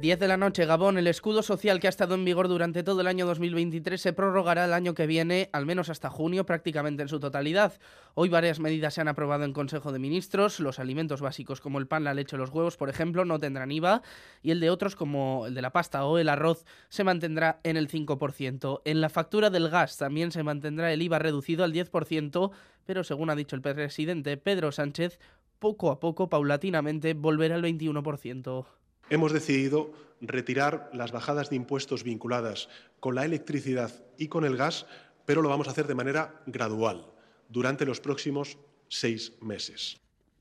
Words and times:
10 0.00 0.18
de 0.18 0.28
la 0.28 0.38
noche, 0.38 0.64
Gabón, 0.64 0.96
el 0.96 1.06
escudo 1.08 1.42
social 1.42 1.78
que 1.78 1.86
ha 1.86 1.90
estado 1.90 2.14
en 2.14 2.24
vigor 2.24 2.48
durante 2.48 2.82
todo 2.82 3.02
el 3.02 3.06
año 3.06 3.26
2023 3.26 4.00
se 4.00 4.14
prorrogará 4.14 4.64
el 4.64 4.72
año 4.72 4.94
que 4.94 5.06
viene, 5.06 5.50
al 5.52 5.66
menos 5.66 5.90
hasta 5.90 6.08
junio, 6.08 6.46
prácticamente 6.46 7.02
en 7.02 7.08
su 7.08 7.20
totalidad. 7.20 7.74
Hoy 8.14 8.30
varias 8.30 8.60
medidas 8.60 8.94
se 8.94 9.02
han 9.02 9.08
aprobado 9.08 9.44
en 9.44 9.52
Consejo 9.52 9.92
de 9.92 9.98
Ministros. 9.98 10.58
Los 10.58 10.78
alimentos 10.78 11.20
básicos 11.20 11.60
como 11.60 11.78
el 11.78 11.86
pan, 11.86 12.04
la 12.04 12.14
leche 12.14 12.38
los 12.38 12.48
huevos, 12.48 12.78
por 12.78 12.88
ejemplo, 12.88 13.26
no 13.26 13.38
tendrán 13.38 13.72
IVA 13.72 14.00
y 14.42 14.52
el 14.52 14.60
de 14.60 14.70
otros 14.70 14.96
como 14.96 15.46
el 15.46 15.54
de 15.54 15.60
la 15.60 15.70
pasta 15.70 16.06
o 16.06 16.16
el 16.16 16.30
arroz 16.30 16.64
se 16.88 17.04
mantendrá 17.04 17.60
en 17.62 17.76
el 17.76 17.90
5%. 17.90 18.80
En 18.86 19.02
la 19.02 19.10
factura 19.10 19.50
del 19.50 19.68
gas 19.68 19.98
también 19.98 20.32
se 20.32 20.42
mantendrá 20.42 20.94
el 20.94 21.02
IVA 21.02 21.18
reducido 21.18 21.62
al 21.62 21.74
10%, 21.74 22.50
pero 22.86 23.04
según 23.04 23.28
ha 23.28 23.36
dicho 23.36 23.54
el 23.54 23.60
presidente 23.60 24.38
Pedro 24.38 24.72
Sánchez, 24.72 25.18
poco 25.58 25.90
a 25.90 26.00
poco, 26.00 26.30
paulatinamente, 26.30 27.12
volverá 27.12 27.56
al 27.56 27.62
21% 27.62 28.79
hemos 29.10 29.32
decidido 29.32 29.92
retirar 30.20 30.90
las 30.92 31.12
bajadas 31.12 31.50
de 31.50 31.56
impuestos 31.56 32.04
vinculadas 32.04 32.68
con 33.00 33.14
la 33.14 33.24
electricidad 33.24 33.90
y 34.16 34.28
con 34.28 34.44
el 34.44 34.56
gas, 34.56 34.86
pero 35.26 35.42
lo 35.42 35.48
vamos 35.48 35.68
a 35.68 35.72
hacer 35.72 35.86
de 35.86 35.94
manera 35.94 36.42
gradual 36.46 37.06
durante 37.48 37.84
los 37.84 38.00
próximos 38.00 38.58
seis 38.88 39.32
meses. 39.40 40.00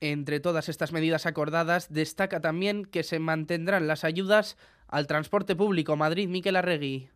Entre 0.00 0.40
todas 0.40 0.68
estas 0.68 0.92
medidas 0.92 1.26
acordadas, 1.26 1.92
destaca 1.92 2.40
también 2.40 2.86
que 2.86 3.02
se 3.02 3.18
mantendrán 3.18 3.86
las 3.86 4.04
ayudas 4.04 4.56
al 4.88 5.06
transporte 5.06 5.54
público. 5.54 5.96
Madrid, 5.96 6.28
Miquel 6.28 6.56
Arregui. 6.56 7.10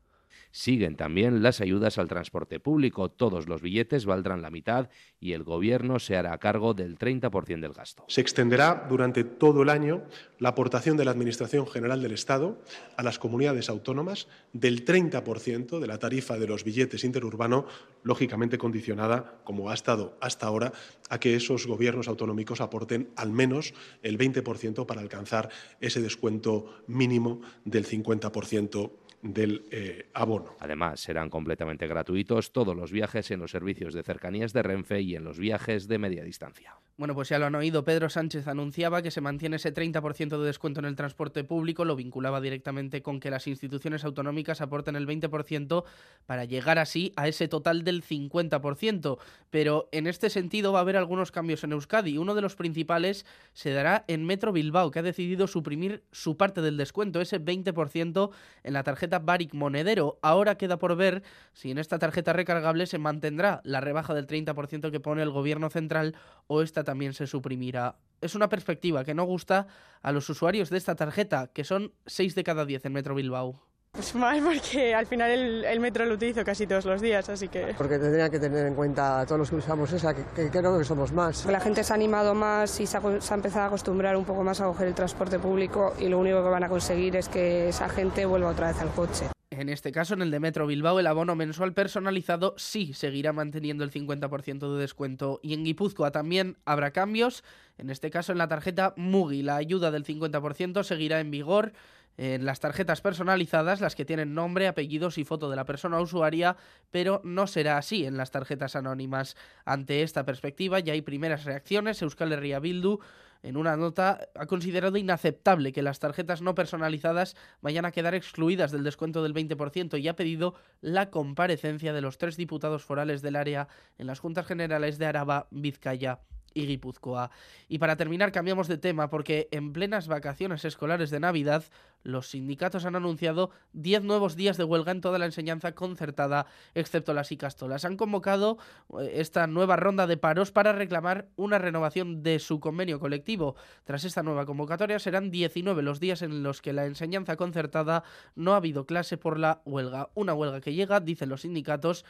Siguen 0.51 0.97
también 0.97 1.43
las 1.43 1.61
ayudas 1.61 1.99
al 1.99 2.09
transporte 2.09 2.61
público. 2.61 3.11
Todos 3.11 3.49
los 3.49 3.63
billetes 3.63 4.07
valdrán 4.07 4.43
la 4.43 4.51
mitad 4.51 4.89
y 5.21 5.33
el 5.33 5.43
Gobierno 5.43 5.99
se 5.99 6.17
hará 6.17 6.37
cargo 6.39 6.75
del 6.75 6.99
30% 6.99 7.61
del 7.61 7.73
gasto. 7.73 8.05
Se 8.09 8.21
extenderá 8.21 8.87
durante 8.89 9.25
todo 9.25 9.63
el 9.63 9.69
año 9.69 10.03
la 10.39 10.51
aportación 10.51 10.97
de 10.97 11.05
la 11.05 11.11
Administración 11.11 11.67
General 11.67 12.01
del 12.03 12.13
Estado 12.13 12.59
a 12.97 13.03
las 13.03 13.19
comunidades 13.19 13.69
autónomas 13.69 14.29
del 14.53 14.85
30% 14.85 15.79
de 15.79 15.87
la 15.87 15.99
tarifa 15.99 16.39
de 16.39 16.47
los 16.47 16.65
billetes 16.65 17.05
interurbanos, 17.05 17.65
lógicamente 18.03 18.59
condicionada, 18.59 19.41
como 19.45 19.71
ha 19.71 19.75
estado 19.75 20.17
hasta 20.21 20.47
ahora, 20.47 20.73
a 21.11 21.19
que 21.19 21.35
esos 21.35 21.67
gobiernos 21.67 22.09
autonómicos 22.09 22.61
aporten 22.61 23.11
al 23.17 23.33
menos 23.33 23.75
el 24.03 24.19
20% 24.19 24.87
para 24.87 25.01
alcanzar 25.01 25.49
ese 25.81 26.01
descuento 26.01 26.83
mínimo 26.87 27.41
del 27.65 27.87
50% 27.87 28.91
del 29.25 29.65
eh, 29.71 30.11
abono. 30.13 30.55
Además, 30.61 31.01
serán 31.01 31.31
completamente 31.31 31.87
gratuitos 31.87 32.53
todos 32.53 32.77
los 32.77 32.93
viajes 32.93 33.31
en 33.31 33.41
los 33.41 33.51
servicios 33.51 33.95
de 33.95 34.03
cercanías 34.03 34.53
de 34.53 34.63
Renfe 34.63 35.01
y 35.01 35.17
en 35.17 35.25
los 35.25 35.39
viajes 35.39 35.89
de 35.89 35.99
media 35.99 36.23
distancia. 36.23 36.77
Bueno, 36.97 37.17
pues 37.17 37.29
ya 37.29 37.41
lo 37.41 37.47
han 37.47 37.57
oído. 37.57 37.83
Pedro 37.83 38.09
Sánchez 38.09 38.47
anunciaba 38.47 39.03
que 39.03 39.11
se 39.11 39.21
mantiene 39.21 39.57
ese 39.57 39.75
30% 39.75 40.39
de 40.39 40.47
descuento 40.47 40.79
en 40.79 40.87
el 40.87 40.95
transporte 40.95 41.43
público. 41.43 41.85
Lo 41.85 41.97
vinculaba 41.97 42.41
directamente 42.41 43.03
con 43.03 43.19
que 43.19 43.33
las 43.33 43.49
instituciones 43.49 44.05
autonómicas 44.05 44.61
aporten 44.61 44.95
el 44.95 45.05
20% 45.05 45.83
para 46.25 46.45
llegar 46.45 46.79
así 46.79 47.13
a 47.17 47.27
ese 47.27 47.49
total 47.49 47.83
del 47.83 48.05
50%. 48.05 49.19
Pero 49.51 49.89
en 49.91 50.07
este 50.07 50.31
sentido 50.31 50.73
va 50.73 50.79
a 50.79 50.83
haber 50.83 50.97
algunos 50.97 51.33
cambios 51.33 51.65
en 51.65 51.73
Euskadi. 51.73 52.17
Uno 52.17 52.37
de 52.37 52.43
los 52.43 52.55
principales 52.55 53.27
se 53.55 53.73
dará 53.73 54.05
en 54.07 54.25
Metro 54.25 54.53
Bilbao, 54.53 54.93
que 54.93 55.01
ha 55.01 55.03
decidido 55.03 55.49
suprimir 55.49 56.05
su 56.13 56.37
parte 56.37 56.63
del 56.63 56.77
descuento, 56.77 57.21
ese 57.21 57.41
20% 57.41 58.31
en 58.63 58.73
la 58.73 58.85
tarjeta 58.85 59.19
Baric 59.19 59.53
Monedero. 59.53 60.21
Ahora 60.23 60.57
queda 60.57 60.79
por 60.79 60.95
ver 60.95 61.25
si 61.55 61.73
en 61.73 61.79
esta 61.79 61.99
tarjeta 61.99 62.33
recargable 62.33 62.87
se 62.87 62.99
mantendrá 62.99 63.63
la 63.65 63.81
rebaja 63.81 64.15
del 64.15 64.29
30% 64.29 64.93
que 64.93 65.01
pone 65.01 65.23
el 65.23 65.31
gobierno 65.31 65.71
central 65.71 66.15
o 66.47 66.63
esta 66.63 66.84
también 66.85 67.13
se 67.15 67.27
suprimirá. 67.27 67.97
Es 68.21 68.35
una 68.35 68.49
perspectiva 68.49 69.05
que 69.05 69.15
no 69.15 69.25
gusta 69.25 69.67
a 70.03 70.13
los 70.13 70.29
usuarios 70.31 70.71
de 70.71 70.79
esta 70.79 70.95
tarjeta, 70.95 71.49
que 71.53 71.65
son 71.65 71.93
6 72.07 72.35
de 72.35 72.45
cada 72.45 72.65
10 72.65 72.87
en 72.87 72.93
Metro 72.93 73.15
Bilbao. 73.15 73.61
Pues 73.95 74.13
mal, 74.17 74.43
porque 74.43 74.93
al 74.93 75.07
final 75.07 75.31
el, 75.31 75.79
metro 75.79 76.05
lo 76.05 76.15
utilizo 76.15 76.45
casi 76.45 76.67
todos 76.67 76.85
los 76.85 77.01
días, 77.01 77.29
así 77.29 77.47
que... 77.47 77.75
Porque 77.79 77.97
tendría 77.97 78.29
que 78.29 78.41
tener 78.41 78.67
en 78.67 78.75
cuenta 78.75 79.21
a 79.21 79.25
todos 79.25 79.39
los 79.39 79.51
que 79.51 79.57
usamos 79.57 79.93
esa, 79.93 80.13
que, 80.13 80.51
creo 80.51 80.77
que 80.77 80.85
somos 80.85 81.13
más. 81.13 81.47
La 81.47 81.61
gente 81.61 81.85
se 81.85 81.93
ha 81.93 81.95
animado 81.95 82.35
más 82.35 82.81
y 82.81 82.89
se 82.89 82.97
ha, 82.97 83.21
se 83.21 83.33
ha, 83.33 83.37
empezado 83.37 83.67
a 83.67 83.67
acostumbrar 83.69 84.17
un 84.17 84.25
poco 84.25 84.43
más 84.43 84.61
a 84.61 84.65
coger 84.65 84.89
el 84.89 84.95
transporte 84.95 85.39
público 85.39 85.95
y 86.01 86.09
lo 86.09 86.19
único 86.19 86.43
que 86.43 86.49
van 86.49 86.65
a 86.65 86.69
conseguir 86.69 87.15
es 87.15 87.29
que 87.29 87.69
esa 87.69 87.89
gente 87.89 88.27
vuelva 88.27 88.49
otra 88.49 88.67
vez 88.67 88.81
al 88.81 88.91
coche. 88.91 89.34
En 89.61 89.69
este 89.69 89.93
caso, 89.93 90.15
en 90.15 90.23
el 90.23 90.31
de 90.31 90.41
Metro 90.41 90.67
Bilbao, 90.67 90.99
el 90.99 91.07
abono 91.07 91.37
mensual 91.37 91.75
personalizado 91.75 92.55
sí 92.57 92.93
seguirá 92.93 93.33
manteniendo 93.33 93.85
el 93.85 93.93
50% 93.93 94.75
de 94.75 94.81
descuento. 94.81 95.39
Y 95.43 95.55
en 95.55 95.65
Guipúzcoa 95.65 96.11
también 96.11 96.57
habrá 96.65 96.91
cambios. 96.91 97.45
En 97.79 97.89
este 97.89 98.11
caso, 98.11 98.33
en 98.33 98.39
la 98.39 98.49
tarjeta 98.49 98.95
Mugi, 98.97 99.43
la 99.43 99.57
ayuda 99.57 99.93
del 99.93 100.05
50% 100.05 100.83
seguirá 100.83 101.21
en 101.21 101.31
vigor. 101.31 101.73
En 102.17 102.45
las 102.45 102.61
tarjetas 102.61 103.01
personalizadas, 103.01 103.81
las 103.81 103.95
que 103.95 104.05
tienen 104.05 104.35
nombre, 104.35 104.69
apellidos 104.69 105.19
y 105.19 105.25
foto 105.25 105.51
de 105.51 105.57
la 105.57 105.65
persona 105.65 106.01
usuaria, 106.01 106.57
pero 106.91 107.21
no 107.25 107.47
será 107.47 107.77
así 107.77 108.07
en 108.07 108.17
las 108.17 108.31
tarjetas 108.31 108.77
anónimas. 108.77 109.37
Ante 109.65 110.03
esta 110.03 110.25
perspectiva 110.25 110.81
ya 110.81 110.93
hay 110.93 111.03
primeras 111.03 111.45
reacciones. 111.45 112.03
Euskal 112.03 112.33
Herria 112.33 112.61
Bildu 112.61 113.01
en 113.45 113.59
una 113.59 113.77
nota, 113.77 114.27
ha 114.35 114.47
considerado 114.47 114.97
inaceptable 114.97 115.73
que 115.73 115.83
las 115.83 115.99
tarjetas 115.99 116.41
no 116.41 116.55
personalizadas 116.55 117.37
vayan 117.61 117.85
a 117.85 117.93
quedar 117.93 118.15
excluidas 118.15 118.73
del 118.73 118.85
descuento 118.85 119.23
del 119.23 119.35
20% 119.35 120.01
y 120.01 120.09
ha 120.09 120.17
pedido 120.17 120.55
la 120.81 121.11
comparecencia 121.11 121.93
de 121.93 122.01
los 122.01 122.17
tres 122.17 122.39
diputados 122.39 122.83
forales 122.83 123.21
del 123.21 123.37
área 123.37 123.69
en 123.99 124.07
las 124.07 124.19
Juntas 124.19 124.47
Generales 124.47 124.97
de 124.97 125.07
Araba, 125.07 125.47
Vizcaya 125.51 126.21
y 126.55 126.67
Guipúzcoa. 126.67 127.31
Y 127.69 127.79
para 127.79 127.97
terminar 127.97 128.33
cambiamos 128.33 128.69
de 128.69 128.79
tema 128.79 129.11
porque 129.11 129.49
en 129.51 129.73
plenas 129.73 130.09
vacaciones 130.09 130.65
escolares 130.65 131.11
de 131.11 131.21
Navidad 131.21 131.65
los 132.05 132.29
sindicatos 132.29 132.85
han 132.85 132.97
anunciado 132.97 133.51
10 133.73 134.05
nuevos 134.05 134.37
días 134.37 134.57
de 134.57 134.65
huelga 134.65 134.93
en 134.93 135.01
toda 135.01 135.19
la 135.19 135.25
enseñanza 135.25 135.75
concertada, 135.75 136.47
excepto 136.75 137.15
las 137.15 137.33
Icastolas. 137.33 137.85
Han 137.85 137.97
convocado 137.97 138.59
eh, 139.01 139.15
esta 139.17 139.47
nueva 139.47 139.77
ronda 139.77 140.07
de 140.07 140.17
paros 140.17 140.53
para 140.53 140.73
reclamar 140.73 141.29
una 141.37 141.59
renovación 141.59 142.23
de 142.23 142.39
su 142.39 142.61
convenio 142.61 143.01
colectivo. 143.01 143.57
Tras 143.85 144.05
esta 144.05 144.23
nueva 144.23 144.47
convocatoria 144.47 144.99
serán 144.99 145.31
19 145.31 145.83
los 145.83 145.99
días 145.99 146.23
en 146.23 146.43
los 146.43 146.61
que 146.61 146.73
la 146.73 146.87
enseñanza 146.87 147.37
concertada 147.37 148.05
no 148.37 148.53
ha 148.53 148.59
habido 148.59 148.87
clase 148.87 149.17
por 149.17 149.39
la 149.39 149.63
huelga. 149.65 150.11
Una 150.15 150.35
huelga 150.35 150.61
que 150.61 150.75
llega, 150.75 151.01
dicen 151.01 151.31
los 151.31 151.41
sindicatos, 151.41 152.05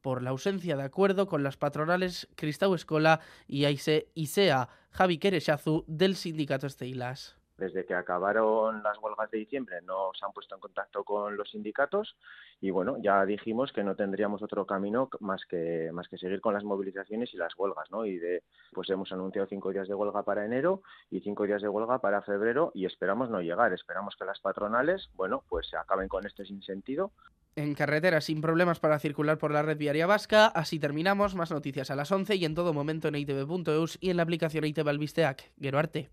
por 0.00 0.22
la 0.22 0.30
ausencia 0.30 0.76
de 0.76 0.84
acuerdo 0.84 1.26
con 1.26 1.42
las 1.42 1.56
patronales 1.56 2.28
Cristau 2.36 2.74
Escola 2.74 3.20
y 3.46 3.64
Aise 3.64 4.08
Isea, 4.14 4.68
Javi 4.90 5.18
Querechazu 5.18 5.84
del 5.86 6.16
sindicato 6.16 6.66
Esteilas. 6.66 7.38
Desde 7.58 7.84
que 7.84 7.94
acabaron 7.94 8.84
las 8.84 8.98
huelgas 8.98 9.32
de 9.32 9.38
diciembre 9.38 9.80
no 9.82 10.12
se 10.16 10.24
han 10.24 10.32
puesto 10.32 10.54
en 10.54 10.60
contacto 10.60 11.02
con 11.02 11.36
los 11.36 11.50
sindicatos 11.50 12.16
y 12.60 12.70
bueno, 12.70 12.98
ya 13.00 13.26
dijimos 13.26 13.72
que 13.72 13.82
no 13.82 13.96
tendríamos 13.96 14.42
otro 14.44 14.64
camino 14.64 15.08
más 15.18 15.44
que 15.44 15.90
más 15.92 16.06
que 16.06 16.18
seguir 16.18 16.40
con 16.40 16.54
las 16.54 16.62
movilizaciones 16.62 17.34
y 17.34 17.36
las 17.36 17.58
huelgas, 17.58 17.90
¿no? 17.90 18.06
Y 18.06 18.16
de 18.16 18.44
pues 18.72 18.88
hemos 18.90 19.10
anunciado 19.10 19.48
cinco 19.48 19.72
días 19.72 19.88
de 19.88 19.94
huelga 19.94 20.22
para 20.22 20.44
enero 20.44 20.82
y 21.10 21.20
cinco 21.20 21.46
días 21.46 21.60
de 21.60 21.68
huelga 21.68 21.98
para 21.98 22.22
febrero 22.22 22.70
y 22.74 22.86
esperamos 22.86 23.28
no 23.28 23.40
llegar, 23.40 23.72
esperamos 23.72 24.14
que 24.16 24.24
las 24.24 24.38
patronales, 24.38 25.10
bueno, 25.14 25.42
pues 25.48 25.68
se 25.68 25.76
acaben 25.76 26.06
con 26.06 26.26
este 26.26 26.44
sinsentido 26.44 27.10
en 27.58 27.74
carretera 27.74 28.20
sin 28.20 28.40
problemas 28.40 28.78
para 28.78 28.98
circular 28.98 29.38
por 29.38 29.50
la 29.50 29.62
red 29.62 29.76
viaria 29.76 30.06
vasca. 30.06 30.46
Así 30.46 30.78
terminamos. 30.78 31.34
Más 31.34 31.50
noticias 31.50 31.90
a 31.90 31.96
las 31.96 32.10
11 32.10 32.36
y 32.36 32.44
en 32.44 32.54
todo 32.54 32.72
momento 32.72 33.08
en 33.08 33.16
itv.eus 33.16 33.98
y 34.00 34.10
en 34.10 34.16
la 34.16 34.22
aplicación 34.22 34.64
ITV 34.64 34.88
Albisteac. 34.88 35.52
Geroarte. 35.60 36.10